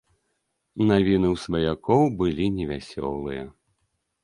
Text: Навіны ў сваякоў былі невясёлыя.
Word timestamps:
Навіны 0.91 1.27
ў 1.33 1.41
сваякоў 1.43 2.03
былі 2.23 2.45
невясёлыя. 2.59 3.47